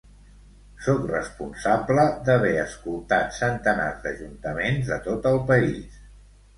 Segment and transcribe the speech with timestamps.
[0.85, 6.07] Sóc responsable d’haver escoltat centenars d’ajuntaments de tot el país.